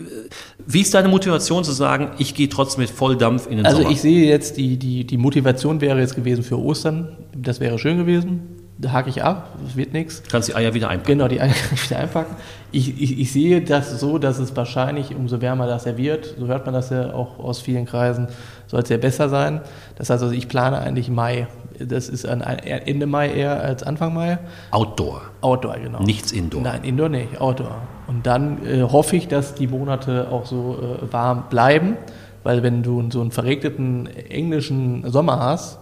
[0.68, 3.90] wie ist deine Motivation zu sagen, ich gehe trotzdem mit Volldampf in den also Sommer?
[3.90, 7.18] Also ich sehe jetzt, die, die, die Motivation wäre jetzt gewesen für Ostern.
[7.36, 10.24] Das wäre schön gewesen hake ich ab, es wird nichts.
[10.30, 11.18] Kannst die Eier wieder einpacken.
[11.18, 11.54] Genau, die Eier
[11.88, 12.36] wieder einpacken.
[12.72, 16.48] Ich, ich, ich, sehe das so, dass es wahrscheinlich, umso wärmer das er wird, so
[16.48, 18.28] hört man das ja auch aus vielen Kreisen,
[18.68, 19.62] soll es ja besser sein.
[19.96, 21.48] Das heißt also, ich plane eigentlich Mai.
[21.80, 24.40] Das ist an Ende Mai eher als Anfang Mai.
[24.72, 25.22] Outdoor.
[25.42, 26.02] Outdoor, genau.
[26.04, 26.62] Nichts Indoor.
[26.62, 27.82] Nein, Indoor nicht, Outdoor.
[28.08, 31.98] Und dann äh, hoffe ich, dass die Monate auch so äh, warm bleiben,
[32.44, 35.80] weil wenn du so einen verregneten englischen Sommer hast,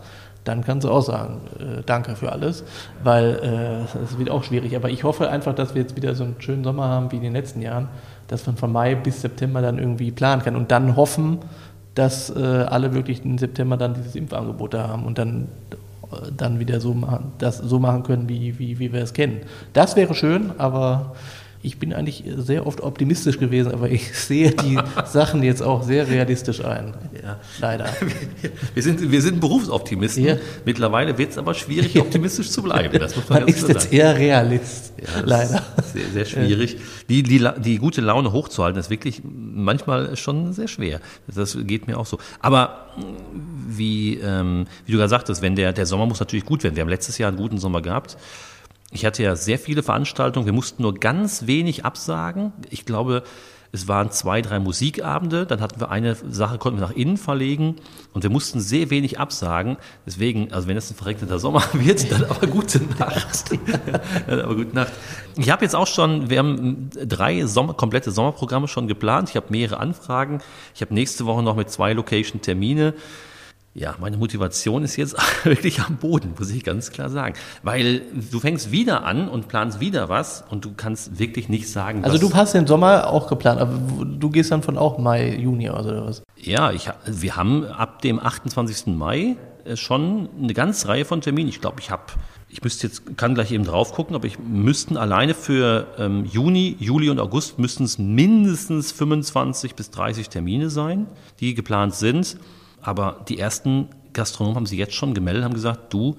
[0.50, 2.64] dann kannst du auch sagen, äh, danke für alles,
[3.04, 4.76] weil äh, es wird auch schwierig.
[4.76, 7.22] Aber ich hoffe einfach, dass wir jetzt wieder so einen schönen Sommer haben wie in
[7.22, 7.88] den letzten Jahren,
[8.28, 11.38] dass man von Mai bis September dann irgendwie planen kann und dann hoffen,
[11.94, 15.50] dass äh, alle wirklich im September dann dieses Impfangebot da haben und dann,
[16.12, 19.42] äh, dann wieder so machen, das so machen können, wie, wie, wie wir es kennen.
[19.74, 21.14] Das wäre schön, aber
[21.62, 26.08] ich bin eigentlich sehr oft optimistisch gewesen, aber ich sehe die Sachen jetzt auch sehr
[26.08, 26.94] realistisch ein.
[27.22, 27.38] Ja.
[27.60, 27.90] Leider.
[28.74, 30.24] Wir sind, wir sind Berufsoptimisten.
[30.24, 30.38] Ja.
[30.64, 32.98] Mittlerweile wird es aber schwierig, optimistisch zu bleiben.
[32.98, 34.94] Das muss man Man ist jetzt eher Realist.
[34.98, 35.66] Ja, Leider.
[35.94, 36.78] Sehr, sehr schwierig.
[37.10, 41.02] Die, die, die gute Laune hochzuhalten, ist wirklich manchmal schon sehr schwer.
[41.28, 42.20] Das geht mir auch so.
[42.40, 42.90] Aber
[43.68, 46.76] wie, ähm, wie du gerade sagtest, wenn der, der Sommer muss natürlich gut werden.
[46.76, 48.18] Wir haben letztes Jahr einen guten Sommer gehabt.
[48.92, 50.46] Ich hatte ja sehr viele Veranstaltungen.
[50.46, 52.54] Wir mussten nur ganz wenig absagen.
[52.70, 53.24] Ich glaube,
[53.72, 55.46] es waren zwei, drei Musikabende.
[55.46, 57.76] Dann hatten wir eine Sache, konnten wir nach innen verlegen.
[58.14, 59.78] Und wir mussten sehr wenig absagen.
[60.08, 63.52] Deswegen, also wenn es ein verregneter Sommer wird, dann aber gute Nacht.
[64.28, 64.94] dann aber gute Nacht.
[65.38, 69.30] Ich habe jetzt auch schon, wir haben drei Sommer, komplette Sommerprogramme schon geplant.
[69.30, 70.42] Ich habe mehrere Anfragen.
[70.74, 72.96] Ich habe nächste Woche noch mit zwei Location Termine.
[73.76, 77.36] Ja, meine Motivation ist jetzt wirklich am Boden, muss ich ganz klar sagen.
[77.62, 78.02] Weil
[78.32, 82.18] du fängst wieder an und planst wieder was und du kannst wirklich nicht sagen, Also
[82.18, 85.86] du hast den Sommer auch geplant, aber du gehst dann von auch Mai, Juni aus
[85.86, 86.24] oder was?
[86.36, 88.88] Ja, ich, wir haben ab dem 28.
[88.88, 91.50] Mai äh, schon eine ganze Reihe von Terminen.
[91.50, 92.04] Ich glaube, ich habe,
[92.50, 96.76] ich müsste jetzt, kann gleich eben drauf gucken, aber ich müssten alleine für ähm, Juni,
[96.80, 101.06] Juli und August müssten es mindestens 25 bis 30 Termine sein,
[101.40, 102.38] die geplant sind.
[102.82, 106.18] Aber die ersten Gastronomen haben sich jetzt schon gemeldet, haben gesagt, du,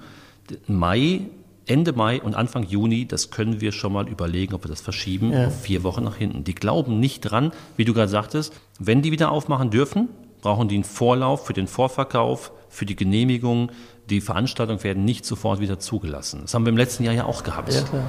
[0.67, 1.21] Mai,
[1.65, 5.31] Ende Mai und Anfang Juni, das können wir schon mal überlegen, ob wir das verschieben
[5.31, 5.47] Ja.
[5.47, 6.43] auf vier Wochen nach hinten.
[6.43, 10.09] Die glauben nicht dran, wie du gerade sagtest, wenn die wieder aufmachen dürfen,
[10.41, 13.71] brauchen die einen Vorlauf für den Vorverkauf, für die Genehmigung.
[14.09, 16.39] Die Veranstaltungen werden nicht sofort wieder zugelassen.
[16.41, 17.73] Das haben wir im letzten Jahr ja auch gehabt.
[17.73, 18.03] Ja, klar.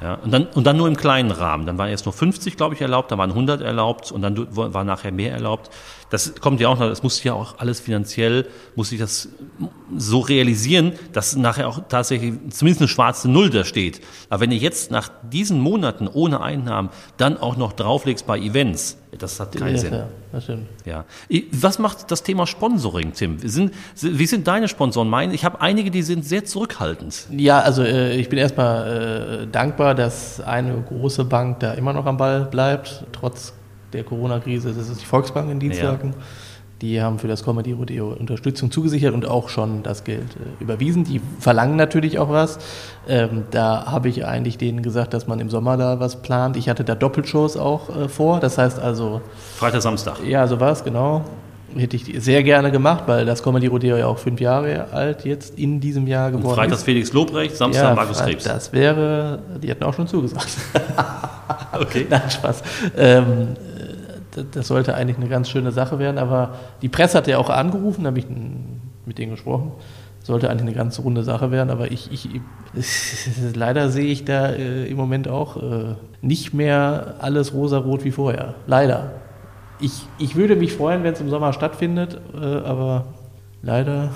[0.00, 1.66] Ja, und, dann, und dann nur im kleinen Rahmen.
[1.66, 4.84] Dann waren erst nur 50, glaube ich, erlaubt, dann waren 100 erlaubt und dann war
[4.84, 5.70] nachher mehr erlaubt.
[6.10, 9.28] Das kommt ja auch noch, das muss ja auch alles finanziell, muss ich das
[9.96, 14.00] so realisieren, dass nachher auch tatsächlich zumindest eine schwarze Null da steht.
[14.30, 18.98] Aber wenn ihr jetzt nach diesen Monaten ohne Einnahmen dann auch noch drauflegst bei Events,
[19.18, 19.90] das hat keinen ja, Sinn.
[19.90, 20.66] klar, das stimmt.
[20.84, 21.04] Ja.
[21.52, 23.38] Was macht das Thema Sponsoring, Tim?
[23.38, 25.08] Sind, wie sind deine Sponsoren?
[25.08, 27.26] Meine, ich habe einige, die sind sehr zurückhaltend.
[27.30, 32.06] Ja, also äh, ich bin erstmal äh, dankbar, dass eine große Bank da immer noch
[32.06, 33.54] am Ball bleibt, trotz
[33.92, 34.72] der Corona-Krise.
[34.72, 36.14] Das ist die Volksbank in Dienstlaken.
[36.80, 41.02] Die haben für das Comedy Rodeo Unterstützung zugesichert und auch schon das Geld äh, überwiesen.
[41.02, 42.58] Die verlangen natürlich auch was.
[43.08, 46.56] Ähm, da habe ich eigentlich denen gesagt, dass man im Sommer da was plant.
[46.56, 48.38] Ich hatte da Doppelshows auch äh, vor.
[48.38, 49.20] Das heißt also,
[49.56, 50.24] Freitag, Samstag.
[50.24, 51.24] ja, so war es, genau.
[51.76, 55.58] Hätte ich sehr gerne gemacht, weil das Comedy Rodeo ja auch fünf Jahre alt jetzt
[55.58, 56.84] in diesem Jahr geworden Freitags ist.
[56.84, 58.44] Felix Lobrecht, Samstag Markus Krebs.
[58.44, 60.48] Das wäre, die hatten auch schon zugesagt.
[61.72, 62.06] Okay.
[62.10, 62.62] Nein, Spaß.
[62.96, 63.67] Ähm, äh,
[64.44, 68.04] das sollte eigentlich eine ganz schöne Sache werden, aber die Presse hat ja auch angerufen,
[68.04, 68.26] da habe ich
[69.06, 69.72] mit denen gesprochen.
[70.22, 72.28] Sollte eigentlich eine ganz runde Sache werden, aber ich, ich
[73.54, 78.54] leider sehe ich da äh, im Moment auch äh, nicht mehr alles rosarot wie vorher.
[78.66, 79.12] Leider.
[79.80, 83.06] Ich, ich würde mich freuen, wenn es im Sommer stattfindet, äh, aber
[83.62, 84.10] leider.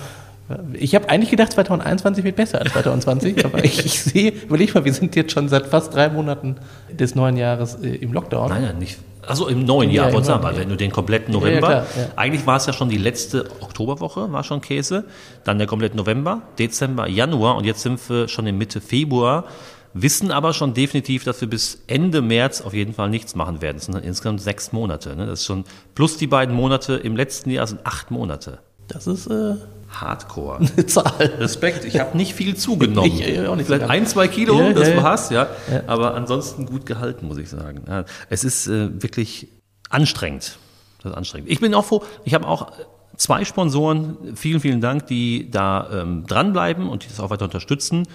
[0.73, 4.85] Ich habe eigentlich gedacht, 2021 wird besser als 2020, aber ich, ich sehe, überleg mal,
[4.85, 6.57] wir sind jetzt schon seit fast drei Monaten
[6.91, 8.49] des neuen Jahres äh, im Lockdown.
[8.49, 8.99] Nein, nein, nicht.
[9.27, 11.39] Also im neuen Ja, Jahr, im wollte ich sagen, weil wenn du den kompletten Ja,
[11.39, 12.11] ja, November, klar, ja.
[12.15, 15.05] eigentlich war es ja schon die letzte Oktoberwoche, war schon Käse,
[15.43, 19.45] dann der komplette November, Dezember, Januar und jetzt sind wir schon in Mitte Februar,
[19.93, 23.77] wissen aber schon definitiv, dass wir bis Ende März auf jeden Fall nichts machen werden.
[23.77, 25.15] Das sind dann insgesamt sechs Monate.
[25.15, 25.27] Ne?
[25.27, 28.59] Das ist schon, plus die beiden Monate im letzten Jahr sind acht Monate.
[28.87, 29.55] Das ist äh,
[30.01, 30.65] Hardcore.
[30.87, 31.33] Zahl.
[31.39, 33.11] Respekt, ich habe nicht viel zugenommen.
[33.11, 35.03] Ich, äh, auch nicht Vielleicht ein, zwei Kilo, Ja, das ja, ja.
[35.03, 35.47] war's, ja.
[35.87, 37.83] Aber ansonsten gut gehalten, muss ich sagen.
[37.87, 39.47] Ja, es ist äh, wirklich
[39.89, 40.57] anstrengend.
[41.01, 41.49] Das ist anstrengend.
[41.49, 42.71] Ich bin auch froh, ich habe auch
[43.17, 48.07] zwei Sponsoren, vielen, vielen Dank, die da ähm, dranbleiben und die das auch weiter unterstützen.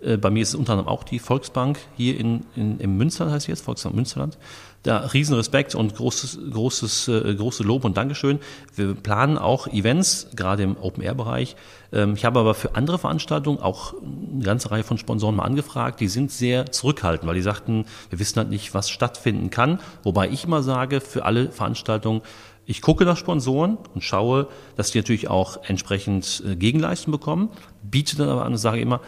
[0.00, 3.34] Äh, bei mir ist es unter anderem auch die Volksbank hier in, in, im Münsterland,
[3.34, 4.38] heißt sie jetzt, Volksbank Münsterland.
[4.86, 8.38] Da riesen und großes, großes, äh, Lob und Dankeschön.
[8.72, 11.56] Wir planen auch Events, gerade im Open-Air-Bereich.
[11.92, 15.98] Ähm, ich habe aber für andere Veranstaltungen auch eine ganze Reihe von Sponsoren mal angefragt.
[15.98, 19.80] Die sind sehr zurückhaltend, weil die sagten, wir wissen halt nicht, was stattfinden kann.
[20.04, 22.22] Wobei ich immer sage, für alle Veranstaltungen,
[22.64, 24.46] ich gucke nach Sponsoren und schaue,
[24.76, 27.48] dass die natürlich auch entsprechend äh, Gegenleistung bekommen,
[27.82, 29.00] biete dann aber an und sage immer,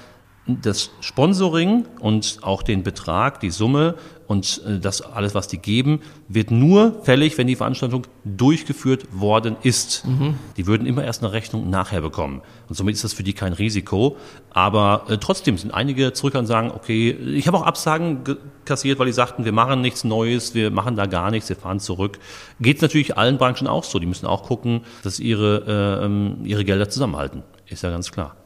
[0.49, 6.01] das Sponsoring und auch den Betrag, die Summe und äh, das alles, was die geben,
[6.29, 10.05] wird nur fällig, wenn die Veranstaltung durchgeführt worden ist.
[10.57, 12.43] Die würden immer erst eine Rechnung nachher bekommen.
[12.69, 14.17] Und somit ist das für die kein Risiko.
[14.51, 18.99] Aber äh, trotzdem sind einige zurück und sagen, okay, ich habe auch Absagen ge- kassiert,
[18.99, 22.19] weil die sagten, wir machen nichts Neues, wir machen da gar nichts, wir fahren zurück.
[22.61, 23.99] Geht natürlich allen Branchen auch so.
[23.99, 27.43] Die müssen auch gucken, dass ihre, äh, ähm, ihre Gelder zusammenhalten.
[27.67, 28.37] Ist ja ganz klar.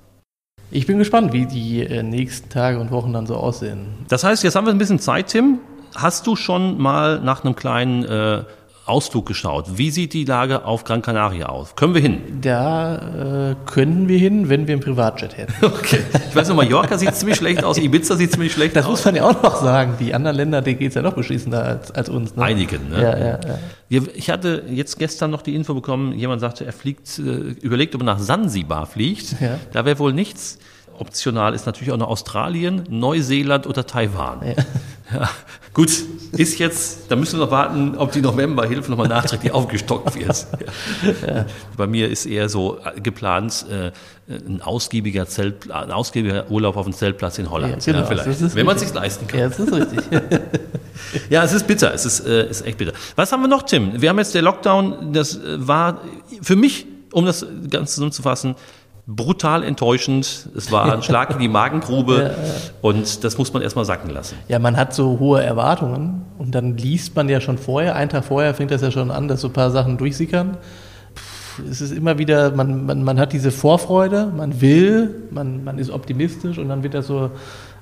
[0.75, 3.89] Ich bin gespannt, wie die äh, nächsten Tage und Wochen dann so aussehen.
[4.09, 5.59] Das heißt, jetzt haben wir ein bisschen Zeit, Tim.
[5.95, 8.45] Hast du schon mal nach einem kleinen äh,
[8.85, 9.79] Ausflug geschaut?
[9.79, 11.77] Wie sieht die Lage auf Gran Canaria aus?
[11.77, 12.41] Können wir hin?
[12.41, 15.53] Da äh, könnten wir hin, wenn wir einen Privatjet hätten.
[15.63, 16.01] Okay.
[16.29, 18.91] Ich weiß noch, Mallorca sieht ziemlich schlecht aus, Ibiza sieht ziemlich schlecht Das aus.
[18.91, 19.95] muss man ja auch noch sagen.
[20.01, 22.35] Die anderen Länder, denen geht es ja noch beschissender als, als uns.
[22.37, 22.43] Ne?
[22.43, 23.03] Einigen, ne?
[23.03, 23.41] Ja, ja,
[23.89, 24.03] ja.
[24.15, 28.03] Ich hatte jetzt gestern noch die Info bekommen, jemand sagte, er fliegt, äh, überlegt, ob
[28.03, 29.41] er nach Sansibar fliegt.
[29.41, 29.59] Ja.
[29.73, 30.59] Da wäre wohl nichts.
[31.03, 34.41] Optional ist natürlich auch noch Australien, Neuseeland oder Taiwan.
[35.13, 35.29] Ja.
[35.75, 35.91] Gut,
[36.33, 40.47] ist jetzt, da müssen wir noch warten, ob die Novemberhilfe nochmal nachträglich aufgestockt wird.
[41.27, 41.47] Ja.
[41.77, 43.91] Bei mir ist eher so äh, geplant, äh,
[44.29, 47.85] ein ausgiebiger, Zelt, ein ausgiebiger Urlaub auf dem Zeltplatz in Holland.
[47.85, 48.89] Ja, genau, vielleicht, wenn man es richtig.
[48.89, 49.41] sich leisten kann.
[49.41, 50.01] Ja, das ist richtig.
[51.31, 51.93] Ja, es ist bitter.
[51.93, 52.93] Es ist, äh, ist echt bitter.
[53.17, 54.01] Was haben wir noch, Tim?
[54.01, 56.01] Wir haben jetzt der Lockdown, das äh, war
[56.41, 58.55] für mich, um das Ganze zusammenzufassen,
[59.17, 60.49] brutal enttäuschend.
[60.57, 62.35] Es war ein Schlag in die Magengrube
[62.83, 64.37] und das muss man erstmal sacken lassen.
[64.49, 68.25] Ja, man hat so hohe Erwartungen und dann liest man ja schon vorher, einen Tag
[68.25, 70.57] vorher fängt das ja schon an, dass so ein paar Sachen durchsickern.
[71.71, 75.91] Es ist immer wieder, man, man, man hat diese Vorfreude, man will, man, man ist
[75.91, 77.31] optimistisch und dann wird das so,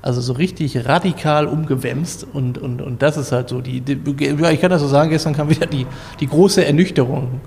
[0.03, 3.99] also so richtig radikal umgewämst und, und, und das ist halt so die, die
[4.41, 5.87] ja, ich kann das so sagen, gestern kam wieder die,
[6.19, 7.41] die große Ernüchterung.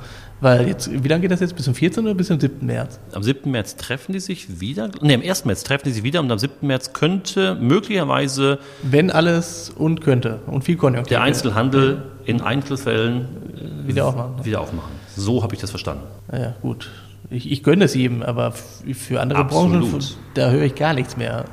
[0.43, 1.55] Weil jetzt, wie lange geht das jetzt?
[1.55, 2.03] Bis zum 14.
[2.03, 2.65] oder bis zum 7.
[2.65, 2.99] März?
[3.13, 3.49] Am 7.
[3.49, 4.89] März treffen die sich wieder.
[5.01, 5.45] Nee, am 1.
[5.45, 6.67] März treffen die sich wieder und am 7.
[6.67, 11.09] März könnte möglicherweise Wenn alles und könnte und viel Konjunktur.
[11.09, 13.29] der Einzelhandel in Einzelfällen
[13.87, 14.43] wieder aufmachen.
[14.43, 14.91] wieder aufmachen.
[15.15, 16.03] So habe ich das verstanden.
[16.31, 16.89] Ja, gut.
[17.29, 19.89] Ich, ich gönne es jedem, aber für andere Absolut.
[19.91, 20.03] Branchen,
[20.33, 21.45] da höre ich gar nichts mehr.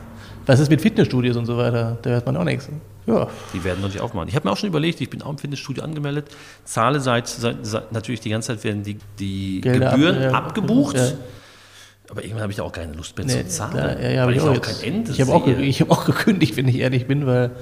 [0.47, 1.97] Was ist mit Fitnessstudios und so weiter?
[2.03, 2.69] Da hört man auch nichts.
[3.07, 4.29] Ja, Die werden nicht aufmachen.
[4.29, 6.27] Ich habe mir auch schon überlegt, ich bin auch im Fitnessstudio angemeldet,
[6.65, 10.31] zahle seit, seit, seit natürlich die ganze Zeit werden die, die Gelder ab- Gebühren ja,
[10.33, 10.97] abgebucht.
[10.97, 11.09] ja.
[12.11, 14.35] Aber irgendwann habe ich da auch keine Lust mehr nee, zu zahlen, da, ja, weil
[14.37, 17.25] ich auch kein Ende Ich habe auch, ich hab auch gekündigt, wenn ich ehrlich bin,
[17.27, 17.53] weil,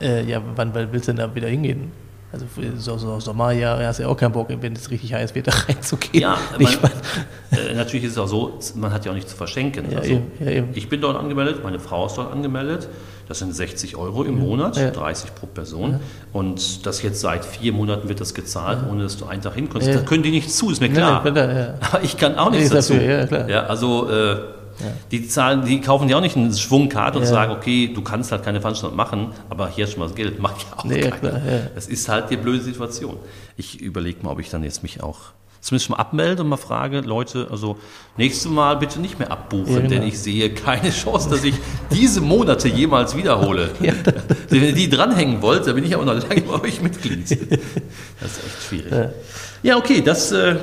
[0.00, 1.92] äh, ja, wann wann willst du denn da wieder hingehen?
[2.30, 5.46] Also so, so Sommerjahr hast du ja auch keinen Bock, wenn es richtig heiß wird,
[5.48, 6.22] da reinzugehen.
[6.22, 6.90] Ja, ich man,
[7.52, 9.90] äh, natürlich ist es auch so, man hat ja auch nichts zu verschenken.
[9.90, 10.68] Ja, also, eben, ja, eben.
[10.74, 12.88] Ich bin dort angemeldet, meine Frau ist dort angemeldet.
[13.28, 14.90] Das sind 60 Euro im Monat, Ja.
[14.90, 16.00] 30 pro Person.
[16.32, 19.86] Und das jetzt seit vier Monaten wird das gezahlt, ohne dass du einen Tag hinkommst.
[19.88, 19.94] Ja.
[19.96, 21.22] Da können die nicht zu, ist mir klar.
[21.22, 21.74] klar, ja.
[21.80, 22.94] Aber ich kann auch nichts Nee, dazu.
[22.94, 23.48] dafür, ja, klar.
[23.50, 24.36] Ja, also äh,
[25.10, 27.30] die zahlen, die kaufen ja auch nicht einen Schwung Karte und Ja.
[27.30, 30.38] sagen, okay, du kannst halt keine Veranstaltung machen, aber hier ist schon mal das Geld,
[30.40, 31.16] macht ja auch Nee, keiner.
[31.16, 31.60] klar, ja.
[31.74, 33.16] Das ist halt die blöde Situation.
[33.56, 35.18] Ich überlege mal, ob ich dann jetzt mich auch
[35.60, 37.78] zumindest mal abmelde und mal frage, Leute, also
[38.16, 39.90] nächstes Mal bitte nicht mehr abbuchen, Ja, genau.
[39.90, 41.54] denn ich sehe keine Chance, dass ich
[41.90, 43.70] diese Monate jemals wiederhole.
[44.48, 47.30] Wenn ihr die dranhängen wollt, dann bin ich aber noch lange bei euch Mitglied.
[48.20, 49.10] Das ist echt schwierig.
[49.62, 50.56] Ja, okay, das äh,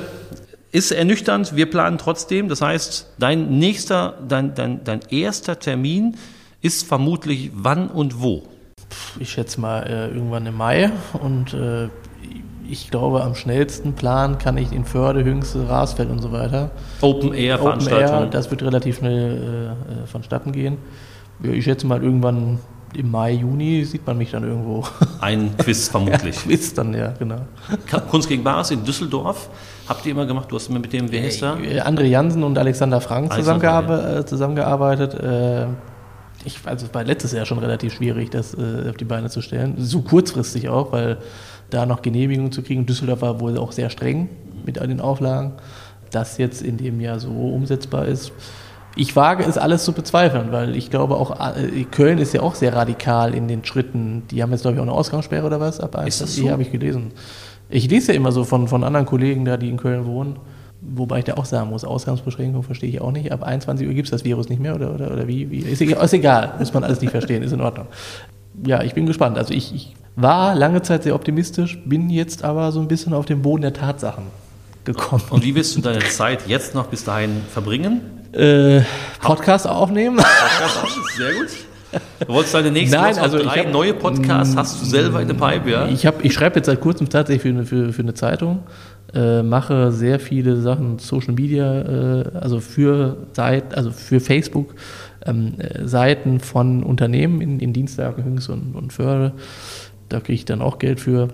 [0.72, 1.56] ist ernüchternd.
[1.56, 2.48] Wir planen trotzdem.
[2.48, 6.16] Das heißt, dein nächster, dein, dein, dein erster Termin
[6.62, 8.48] ist vermutlich wann und wo?
[9.18, 11.88] ich schätze mal äh, irgendwann im Mai und äh,
[12.70, 16.70] ich glaube, am schnellsten planen kann ich in Förde, Hüngste, Rasfeld und so weiter.
[17.00, 20.78] Open Air Open Air, das wird relativ schnell äh, äh, vonstatten gehen.
[21.42, 22.58] Ja, ich schätze mal, irgendwann
[22.94, 24.84] im Mai, Juni sieht man mich dann irgendwo.
[25.20, 26.46] Ein Quiz vermutlich.
[26.46, 27.40] Ist dann, ja, genau.
[28.10, 29.50] Kunst gegen Bares in Düsseldorf.
[29.88, 30.50] Habt ihr immer gemacht?
[30.50, 31.58] Du hast immer mit dem, wer heißt da?
[31.58, 35.14] Äh, André Jansen und Alexander Frank Alexander, zusammengearbe äh, zusammengearbeitet.
[35.14, 35.66] Äh,
[36.44, 39.42] ich, also es war letztes Jahr schon relativ schwierig, das äh, auf die Beine zu
[39.42, 39.74] stellen.
[39.78, 41.18] So kurzfristig auch, weil
[41.70, 42.86] da noch Genehmigung zu kriegen.
[42.86, 44.28] Düsseldorf war wohl auch sehr streng
[44.64, 45.54] mit all den Auflagen.
[46.10, 48.32] Das jetzt in dem Jahr so umsetzbar ist.
[48.98, 52.54] Ich wage es alles zu bezweifeln, weil ich glaube auch, äh, Köln ist ja auch
[52.54, 54.22] sehr radikal in den Schritten.
[54.30, 55.80] Die haben jetzt, glaube ich, auch eine Ausgangssperre oder was?
[55.80, 56.44] Ab Ist das 21.
[56.44, 56.50] so?
[56.50, 57.12] habe ich gelesen.
[57.68, 60.38] Ich lese ja immer so von, von anderen Kollegen da, die in Köln wohnen.
[60.80, 63.32] Wobei ich da auch sagen muss, Ausgangsbeschränkung verstehe ich auch nicht.
[63.32, 65.58] Ab 21 Uhr gibt es das Virus nicht mehr oder, oder, oder wie, wie?
[65.58, 67.86] Ist, egal, ist egal, muss man alles nicht verstehen, ist in Ordnung.
[68.64, 69.36] Ja, ich bin gespannt.
[69.36, 73.26] Also ich, ich war lange Zeit sehr optimistisch, bin jetzt aber so ein bisschen auf
[73.26, 74.24] den Boden der Tatsachen
[74.84, 75.22] gekommen.
[75.30, 78.00] Und wie wirst du deine Zeit jetzt noch bis dahin verbringen?
[78.32, 78.80] Äh,
[79.20, 80.16] Podcast aufnehmen.
[80.16, 81.46] Podcast auch, sehr gut.
[82.26, 85.34] Du wolltest deine nächsten Nein, also drei hab- neue Podcasts, hast du selber in der
[85.34, 85.86] Pipe, ja?
[85.88, 88.64] Ich, hab- ich schreibe jetzt seit kurzem tatsächlich für, eine- für, für eine Zeitung,
[89.14, 91.82] äh, mache sehr viele Sachen Social Media,
[92.22, 94.74] äh, also für Seit, also für Facebook,
[95.24, 99.32] ähm, äh, Seiten von Unternehmen in, in Dienstlagen, Hüngs und, und Förde.
[100.08, 101.28] Da kriege ich dann auch Geld für.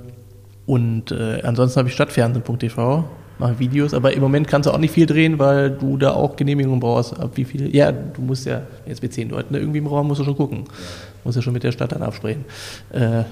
[0.66, 3.04] Und äh, ansonsten habe ich Stadtfernsehen.tv,
[3.38, 6.36] mache Videos, aber im Moment kannst du auch nicht viel drehen, weil du da auch
[6.36, 7.18] Genehmigungen brauchst.
[7.18, 7.68] Ab wie viele?
[7.68, 10.36] Ja, du musst ja jetzt mit zehn Leuten da irgendwie im Raum musst du schon
[10.36, 10.64] gucken.
[11.24, 12.44] Musst ja schon mit der Stadt dann absprechen.
[12.90, 13.24] Äh,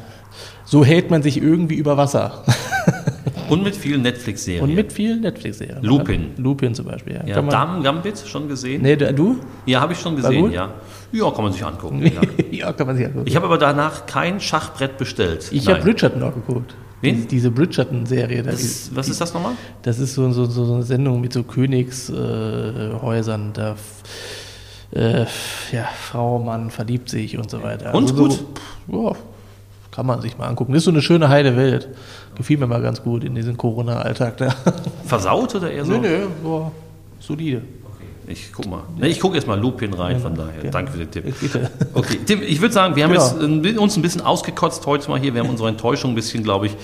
[0.64, 2.44] so hält man sich irgendwie über Wasser.
[3.51, 4.65] Und mit vielen Netflix-Serien.
[4.65, 5.83] Und mit vielen Netflix-Serien.
[5.83, 6.33] Lupin.
[6.37, 7.27] Lupin zum Beispiel, ja.
[7.27, 8.83] ja, Damen Gambit schon gesehen?
[8.83, 9.39] Nee, du?
[9.67, 10.73] Ja, habe ich schon gesehen, ja.
[11.13, 12.03] Ja, kann man sich angucken.
[12.03, 12.21] Ja.
[12.51, 13.27] ja, kann man sich angucken.
[13.27, 15.49] Ich habe aber danach kein Schachbrett bestellt.
[15.53, 16.75] Ich habe Bridgerton auch geguckt.
[17.01, 17.17] Wen?
[17.17, 18.43] Diese, diese Bridgerton-Serie.
[18.43, 19.53] Das die- ist, was ist das nochmal?
[19.83, 23.51] Das ist so, so, so eine Sendung mit so Königshäusern.
[23.51, 23.77] Äh, da
[24.93, 25.27] äh,
[25.73, 27.95] ja, Frau, Mann verliebt sich und so weiter.
[27.95, 28.33] Und so, gut?
[28.33, 28.45] pff,
[28.89, 29.13] Ja,
[29.90, 30.72] kann man sich mal angucken.
[30.72, 31.88] Das ist so eine schöne heile Welt.
[32.37, 34.55] Gefiel mir mal ganz gut in diesem Corona-Alltag da.
[35.05, 35.92] Versaut oder eher so?
[35.92, 36.72] nö, nö, boah,
[37.18, 37.62] solide.
[38.26, 38.83] Ich guck mal.
[38.96, 40.62] Nee, ich gucke erst mal Lupin rein, von daher.
[40.64, 40.70] Ja.
[40.70, 41.24] Danke für den Tipp.
[41.40, 41.68] Bitte.
[41.94, 43.24] Okay, Tim, ich würde sagen, wir haben Genau.
[43.24, 45.35] jetzt bi- uns ein bisschen ausgekotzt heute mal hier.
[45.35, 46.76] Wir haben unsere Enttäuschung ein bisschen, glaube ich.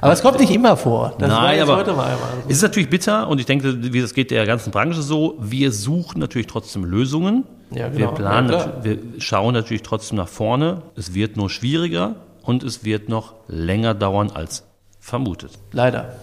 [0.00, 1.14] Aber es kommt nicht immer vor.
[1.18, 2.28] Das Nein, jetzt aber heute mal einmal.
[2.48, 5.36] es ist natürlich bitter und ich denke, wie das geht der ganzen Branche so.
[5.40, 7.44] Wir suchen natürlich trotzdem Lösungen.
[7.72, 7.98] Ja, genau.
[7.98, 10.82] Wir planen, Ja, wir schauen natürlich trotzdem nach vorne.
[10.96, 14.64] Es wird nur schwieriger und es wird noch länger dauern als
[15.00, 15.58] vermutet.
[15.72, 16.16] Leider.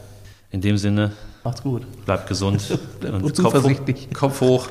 [0.51, 1.11] In dem Sinne,
[1.43, 1.85] Macht's gut.
[2.05, 2.61] bleibt gesund
[2.99, 3.43] Bleibt und.
[3.43, 4.67] Kopf hoch, Kopf hoch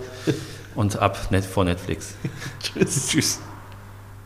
[0.75, 2.15] und ab net vor Netflix.
[2.63, 3.09] Tschüss.
[3.09, 3.41] Tschüss.